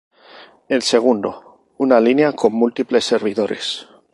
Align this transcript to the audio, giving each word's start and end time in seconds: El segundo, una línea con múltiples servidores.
El 0.67 0.81
segundo, 0.81 1.59
una 1.77 1.99
línea 2.01 2.31
con 2.33 2.53
múltiples 2.53 3.05
servidores. 3.05 3.87